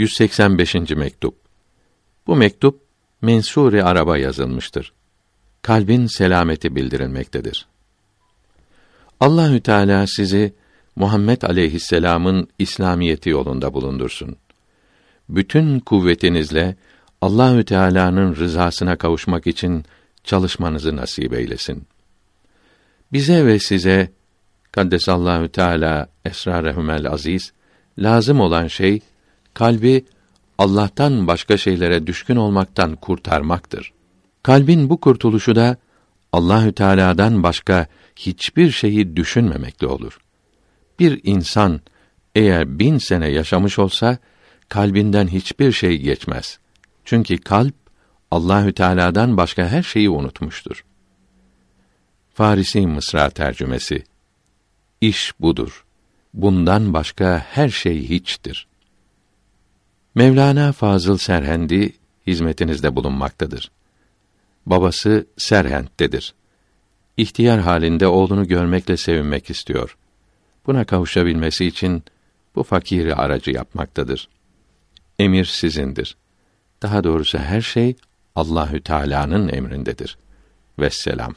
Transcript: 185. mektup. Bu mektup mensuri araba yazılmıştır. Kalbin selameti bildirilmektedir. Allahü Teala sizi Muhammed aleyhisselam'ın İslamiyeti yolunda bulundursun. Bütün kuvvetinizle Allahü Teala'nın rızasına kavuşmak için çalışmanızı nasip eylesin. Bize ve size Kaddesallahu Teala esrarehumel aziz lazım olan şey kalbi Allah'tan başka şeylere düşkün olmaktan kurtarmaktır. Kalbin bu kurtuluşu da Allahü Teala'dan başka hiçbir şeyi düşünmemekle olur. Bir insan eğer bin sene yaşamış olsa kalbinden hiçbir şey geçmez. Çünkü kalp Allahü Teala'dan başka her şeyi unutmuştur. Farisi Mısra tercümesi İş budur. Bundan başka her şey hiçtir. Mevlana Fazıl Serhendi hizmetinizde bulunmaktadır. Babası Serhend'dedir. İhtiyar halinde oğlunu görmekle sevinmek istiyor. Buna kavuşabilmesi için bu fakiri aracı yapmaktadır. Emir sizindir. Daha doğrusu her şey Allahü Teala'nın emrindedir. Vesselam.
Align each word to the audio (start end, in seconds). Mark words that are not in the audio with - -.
185. 0.00 0.74
mektup. 0.74 1.34
Bu 2.26 2.36
mektup 2.36 2.80
mensuri 3.22 3.84
araba 3.84 4.18
yazılmıştır. 4.18 4.92
Kalbin 5.62 6.06
selameti 6.06 6.76
bildirilmektedir. 6.76 7.66
Allahü 9.20 9.60
Teala 9.60 10.06
sizi 10.06 10.54
Muhammed 10.96 11.42
aleyhisselam'ın 11.42 12.48
İslamiyeti 12.58 13.30
yolunda 13.30 13.74
bulundursun. 13.74 14.36
Bütün 15.28 15.80
kuvvetinizle 15.80 16.76
Allahü 17.20 17.64
Teala'nın 17.64 18.36
rızasına 18.36 18.96
kavuşmak 18.96 19.46
için 19.46 19.84
çalışmanızı 20.24 20.96
nasip 20.96 21.32
eylesin. 21.32 21.86
Bize 23.12 23.46
ve 23.46 23.58
size 23.58 24.12
Kaddesallahu 24.72 25.48
Teala 25.48 26.08
esrarehumel 26.24 27.06
aziz 27.06 27.52
lazım 27.98 28.40
olan 28.40 28.66
şey 28.66 29.00
kalbi 29.54 30.04
Allah'tan 30.58 31.26
başka 31.26 31.56
şeylere 31.56 32.06
düşkün 32.06 32.36
olmaktan 32.36 32.96
kurtarmaktır. 32.96 33.92
Kalbin 34.42 34.90
bu 34.90 35.00
kurtuluşu 35.00 35.56
da 35.56 35.76
Allahü 36.32 36.72
Teala'dan 36.72 37.42
başka 37.42 37.86
hiçbir 38.16 38.70
şeyi 38.70 39.16
düşünmemekle 39.16 39.86
olur. 39.86 40.18
Bir 40.98 41.20
insan 41.24 41.80
eğer 42.34 42.78
bin 42.78 42.98
sene 42.98 43.28
yaşamış 43.28 43.78
olsa 43.78 44.18
kalbinden 44.68 45.28
hiçbir 45.28 45.72
şey 45.72 45.98
geçmez. 45.98 46.58
Çünkü 47.04 47.38
kalp 47.38 47.74
Allahü 48.30 48.72
Teala'dan 48.72 49.36
başka 49.36 49.68
her 49.68 49.82
şeyi 49.82 50.10
unutmuştur. 50.10 50.84
Farisi 52.34 52.86
Mısra 52.86 53.30
tercümesi 53.30 54.04
İş 55.00 55.32
budur. 55.40 55.84
Bundan 56.34 56.94
başka 56.94 57.46
her 57.50 57.68
şey 57.68 58.08
hiçtir. 58.08 58.69
Mevlana 60.20 60.72
Fazıl 60.72 61.18
Serhendi 61.18 61.92
hizmetinizde 62.26 62.96
bulunmaktadır. 62.96 63.70
Babası 64.66 65.26
Serhend'dedir. 65.36 66.34
İhtiyar 67.16 67.60
halinde 67.60 68.06
oğlunu 68.06 68.48
görmekle 68.48 68.96
sevinmek 68.96 69.50
istiyor. 69.50 69.96
Buna 70.66 70.84
kavuşabilmesi 70.84 71.66
için 71.66 72.02
bu 72.56 72.62
fakiri 72.62 73.14
aracı 73.14 73.50
yapmaktadır. 73.50 74.28
Emir 75.18 75.44
sizindir. 75.44 76.16
Daha 76.82 77.04
doğrusu 77.04 77.38
her 77.38 77.60
şey 77.60 77.96
Allahü 78.34 78.82
Teala'nın 78.82 79.48
emrindedir. 79.48 80.18
Vesselam. 80.78 81.34